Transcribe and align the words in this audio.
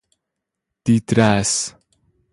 دیدرس 0.83 1.73